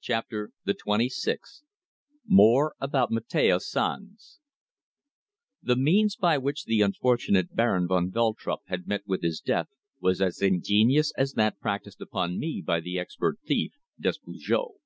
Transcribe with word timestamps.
CHAPTER 0.00 0.52
THE 0.64 0.72
TWENTY 0.72 1.10
SIXTH 1.10 1.62
MORE 2.26 2.74
ABOUT 2.80 3.10
MATEO 3.10 3.58
SANZ 3.58 4.40
The 5.62 5.76
means 5.76 6.16
by 6.16 6.38
which 6.38 6.64
the 6.64 6.80
unfortunate 6.80 7.54
Baron 7.54 7.86
van 7.86 8.10
Veltrup 8.10 8.60
had 8.68 8.86
met 8.86 9.02
with 9.06 9.20
his 9.20 9.40
death 9.40 9.68
was 10.00 10.22
as 10.22 10.40
ingenious 10.40 11.12
as 11.18 11.34
that 11.34 11.60
practised 11.60 12.00
upon 12.00 12.38
me 12.38 12.62
by 12.66 12.80
the 12.80 12.98
expert 12.98 13.36
thief, 13.44 13.74
Despujol. 14.00 14.76